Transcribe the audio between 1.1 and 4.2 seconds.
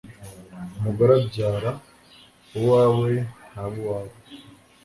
abyara uwawe ntaba uwawe